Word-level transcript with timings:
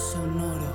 Sonoro. 0.00 0.72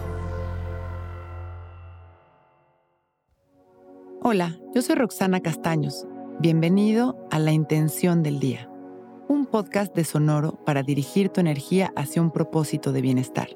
Hola, 4.22 4.56
yo 4.74 4.82
soy 4.84 4.96
Roxana 4.96 5.40
Castaños. 5.40 6.06
Bienvenido 6.40 7.28
a 7.32 7.40
La 7.40 7.52
Intención 7.52 8.22
del 8.22 8.40
Día, 8.40 8.70
un 9.28 9.48
podcast 9.48 9.96
de 9.96 10.04
Sonoro 10.04 10.64
para 10.64 10.84
dirigir 10.84 11.30
tu 11.30 11.42
energía 11.42 11.92
hacia 11.96 12.22
un 12.22 12.30
propósito 12.30 12.92
de 12.92 13.02
bienestar. 13.02 13.50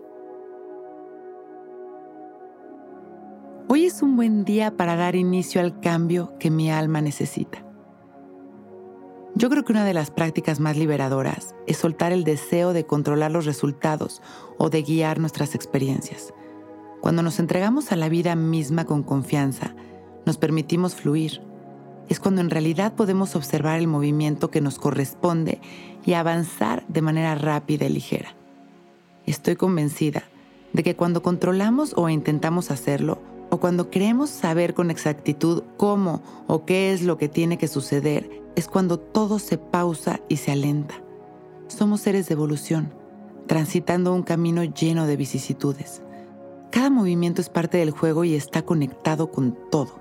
Hoy 3.67 3.86
es 3.86 4.01
un 4.01 4.15
buen 4.15 4.45
día 4.45 4.75
para 4.75 4.95
dar 4.95 5.15
inicio 5.15 5.61
al 5.61 5.79
cambio 5.79 6.33
que 6.39 6.49
mi 6.49 6.71
alma 6.71 6.99
necesita. 7.01 7.68
Yo 9.36 9.50
creo 9.50 9.64
que 9.64 9.71
una 9.71 9.86
de 9.86 9.93
las 9.93 10.11
prácticas 10.11 10.59
más 10.59 10.75
liberadoras 10.75 11.54
es 11.68 11.78
soltar 11.78 12.11
el 12.11 12.23
deseo 12.23 12.73
de 12.73 12.86
controlar 12.86 13.32
los 13.32 13.46
resultados 13.46 14.21
o 14.57 14.70
de 14.70 14.82
guiar 14.82 15.20
nuestras 15.20 15.56
experiencias. 15.56 16.33
Cuando 17.00 17.21
nos 17.21 17.39
entregamos 17.39 17.92
a 17.92 17.96
la 17.96 18.10
vida 18.10 18.36
misma 18.36 18.86
con 18.86 19.04
confianza, 19.04 19.75
nos 20.25 20.37
permitimos 20.37 20.96
fluir. 20.96 21.42
Es 22.10 22.20
cuando 22.20 22.42
en 22.42 22.50
realidad 22.50 22.96
podemos 22.96 23.36
observar 23.36 23.79
el 23.79 23.87
movimiento 23.87 24.50
que 24.50 24.61
nos 24.61 24.79
corresponde 24.79 25.61
y 26.06 26.14
avanzar 26.14 26.84
de 26.87 27.01
manera 27.01 27.36
rápida 27.36 27.86
y 27.86 27.89
ligera. 27.89 28.36
Estoy 29.25 29.56
convencida 29.56 30.23
de 30.73 30.84
que 30.84 30.96
cuando 30.96 31.21
controlamos 31.21 31.93
o 31.96 32.09
intentamos 32.09 32.72
hacerlo, 32.72 33.20
o 33.49 33.59
cuando 33.59 33.89
creemos 33.89 34.30
saber 34.30 34.73
con 34.73 34.91
exactitud 34.91 35.63
cómo 35.77 36.21
o 36.47 36.66
qué 36.66 36.94
es 36.94 37.02
lo 37.02 37.17
que 37.17 37.30
tiene 37.30 37.58
que 37.58 37.67
suceder, 37.67 38.30
es 38.55 38.67
cuando 38.67 38.99
todo 38.99 39.39
se 39.39 39.58
pausa 39.58 40.19
y 40.27 40.38
se 40.38 40.52
alenta. 40.52 40.95
Somos 41.67 42.02
seres 42.02 42.27
de 42.27 42.33
evolución, 42.33 42.94
transitando 43.47 44.13
un 44.13 44.23
camino 44.23 44.63
lleno 44.63 45.08
de 45.08 45.17
vicisitudes. 45.17 46.02
Cada 46.72 46.89
movimiento 46.89 47.41
es 47.41 47.50
parte 47.50 47.78
del 47.78 47.91
juego 47.91 48.23
y 48.23 48.36
está 48.36 48.61
conectado 48.61 49.31
con 49.31 49.58
todo. 49.72 50.00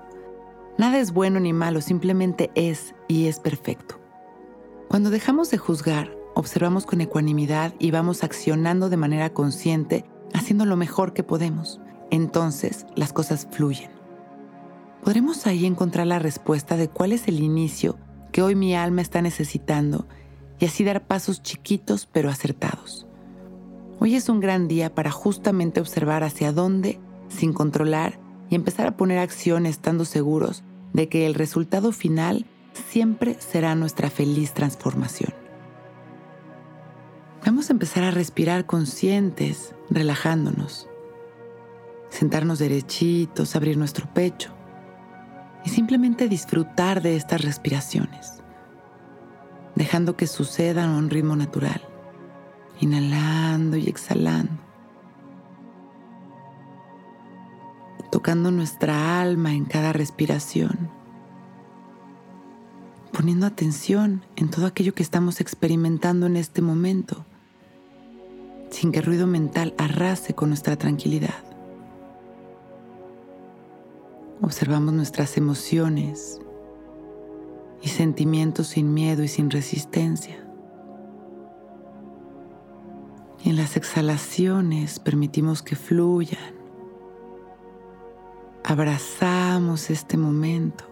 Nada 0.77 0.99
es 0.99 1.11
bueno 1.11 1.39
ni 1.39 1.51
malo, 1.51 1.81
simplemente 1.81 2.51
es 2.55 2.93
y 3.07 3.27
es 3.27 3.39
perfecto. 3.39 3.99
Cuando 4.87 5.09
dejamos 5.09 5.51
de 5.51 5.57
juzgar, 5.57 6.15
observamos 6.35 6.85
con 6.85 7.01
ecuanimidad 7.01 7.73
y 7.79 7.91
vamos 7.91 8.23
accionando 8.23 8.89
de 8.89 8.97
manera 8.97 9.31
consciente, 9.31 10.05
haciendo 10.33 10.65
lo 10.65 10.75
mejor 10.75 11.13
que 11.13 11.23
podemos 11.23 11.81
entonces 12.11 12.85
las 12.95 13.13
cosas 13.13 13.47
fluyen. 13.51 13.91
Podremos 15.03 15.47
ahí 15.47 15.65
encontrar 15.65 16.07
la 16.07 16.19
respuesta 16.19 16.75
de 16.77 16.89
cuál 16.89 17.13
es 17.13 17.27
el 17.27 17.39
inicio 17.39 17.97
que 18.31 18.41
hoy 18.41 18.55
mi 18.55 18.75
alma 18.75 19.01
está 19.01 19.21
necesitando 19.21 20.07
y 20.59 20.65
así 20.65 20.83
dar 20.83 21.07
pasos 21.07 21.41
chiquitos 21.41 22.07
pero 22.11 22.29
acertados. 22.29 23.07
Hoy 23.99 24.15
es 24.15 24.29
un 24.29 24.39
gran 24.39 24.67
día 24.67 24.93
para 24.93 25.11
justamente 25.11 25.79
observar 25.79 26.23
hacia 26.23 26.51
dónde, 26.51 26.99
sin 27.27 27.53
controlar, 27.53 28.19
y 28.49 28.55
empezar 28.55 28.87
a 28.87 28.97
poner 28.97 29.19
acción 29.19 29.65
estando 29.65 30.05
seguros 30.05 30.63
de 30.93 31.07
que 31.07 31.25
el 31.25 31.35
resultado 31.35 31.91
final 31.91 32.45
siempre 32.89 33.35
será 33.39 33.75
nuestra 33.75 34.09
feliz 34.09 34.53
transformación. 34.53 35.33
Vamos 37.45 37.69
a 37.69 37.73
empezar 37.73 38.03
a 38.03 38.11
respirar 38.11 38.65
conscientes, 38.65 39.75
relajándonos 39.89 40.89
sentarnos 42.19 42.59
derechitos, 42.59 43.55
abrir 43.55 43.77
nuestro 43.77 44.13
pecho 44.13 44.51
y 45.63 45.69
simplemente 45.69 46.27
disfrutar 46.27 47.01
de 47.01 47.15
estas 47.15 47.45
respiraciones, 47.45 48.43
dejando 49.75 50.17
que 50.17 50.27
sucedan 50.27 50.89
a 50.89 50.97
un 50.97 51.09
ritmo 51.09 51.37
natural, 51.37 51.81
inhalando 52.81 53.77
y 53.77 53.87
exhalando, 53.87 54.51
tocando 58.11 58.51
nuestra 58.51 59.21
alma 59.21 59.53
en 59.53 59.63
cada 59.63 59.93
respiración, 59.93 60.89
poniendo 63.13 63.45
atención 63.45 64.25
en 64.35 64.49
todo 64.49 64.65
aquello 64.65 64.93
que 64.93 65.03
estamos 65.03 65.39
experimentando 65.39 66.25
en 66.25 66.35
este 66.35 66.61
momento, 66.61 67.25
sin 68.71 68.91
que 68.91 69.01
ruido 69.01 69.25
mental 69.25 69.73
arrase 69.77 70.33
con 70.33 70.49
nuestra 70.49 70.75
tranquilidad. 70.75 71.48
Observamos 74.49 74.95
nuestras 74.95 75.37
emociones 75.37 76.41
y 77.83 77.89
sentimientos 77.89 78.69
sin 78.69 78.95
miedo 78.95 79.21
y 79.21 79.27
sin 79.27 79.51
resistencia. 79.51 80.43
Y 83.43 83.51
en 83.51 83.57
las 83.57 83.77
exhalaciones 83.77 84.97
permitimos 84.97 85.61
que 85.61 85.75
fluyan. 85.75 86.55
Abrazamos 88.63 89.91
este 89.91 90.17
momento, 90.17 90.83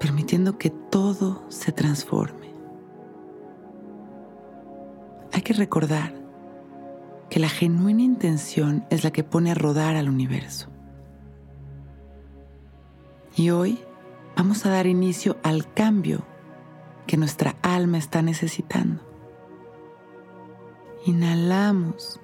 permitiendo 0.00 0.56
que 0.56 0.70
todo 0.70 1.42
se 1.50 1.72
transforme. 1.72 2.54
Hay 5.34 5.42
que 5.42 5.52
recordar 5.52 6.17
que 7.30 7.40
la 7.40 7.48
genuina 7.48 8.02
intención 8.02 8.86
es 8.90 9.04
la 9.04 9.10
que 9.10 9.24
pone 9.24 9.50
a 9.50 9.54
rodar 9.54 9.96
al 9.96 10.08
universo. 10.08 10.70
Y 13.36 13.50
hoy 13.50 13.78
vamos 14.36 14.64
a 14.66 14.70
dar 14.70 14.86
inicio 14.86 15.36
al 15.42 15.72
cambio 15.72 16.24
que 17.06 17.16
nuestra 17.16 17.56
alma 17.62 17.98
está 17.98 18.22
necesitando. 18.22 19.02
Inhalamos, 21.06 22.20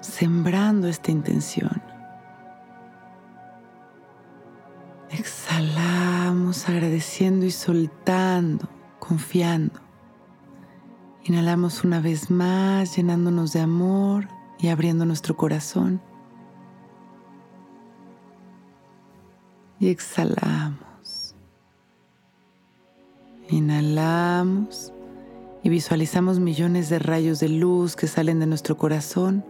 sembrando 0.00 0.88
esta 0.88 1.10
intención. 1.10 1.82
Exhalamos 5.10 6.68
agradeciendo 6.68 7.44
y 7.44 7.50
soltando, 7.50 8.68
confiando. 8.98 9.91
Inhalamos 11.24 11.84
una 11.84 12.00
vez 12.00 12.30
más, 12.30 12.96
llenándonos 12.96 13.52
de 13.52 13.60
amor 13.60 14.28
y 14.58 14.68
abriendo 14.68 15.04
nuestro 15.04 15.36
corazón. 15.36 16.00
Y 19.78 19.88
exhalamos. 19.88 21.36
Inhalamos 23.48 24.92
y 25.62 25.68
visualizamos 25.68 26.40
millones 26.40 26.88
de 26.88 26.98
rayos 26.98 27.38
de 27.38 27.48
luz 27.48 27.94
que 27.94 28.08
salen 28.08 28.40
de 28.40 28.46
nuestro 28.46 28.76
corazón 28.76 29.44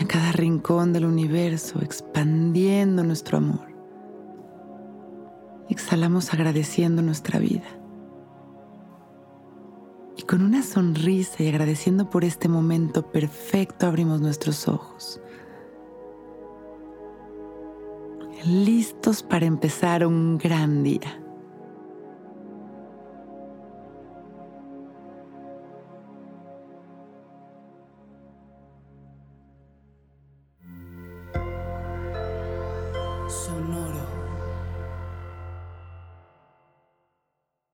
a 0.00 0.04
cada 0.06 0.32
rincón 0.32 0.92
del 0.92 1.04
universo, 1.04 1.80
expandiendo 1.82 3.04
nuestro 3.04 3.38
amor. 3.38 3.68
Exhalamos 5.68 6.32
agradeciendo 6.32 7.02
nuestra 7.02 7.38
vida. 7.38 7.77
Con 10.28 10.42
una 10.42 10.62
sonrisa 10.62 11.42
y 11.42 11.48
agradeciendo 11.48 12.10
por 12.10 12.22
este 12.22 12.50
momento 12.50 13.10
perfecto 13.10 13.86
abrimos 13.86 14.20
nuestros 14.20 14.68
ojos. 14.68 15.22
Listos 18.44 19.22
para 19.22 19.46
empezar 19.46 20.06
un 20.06 20.36
gran 20.36 20.82
día. 20.82 21.18
Sonoro. 33.28 34.17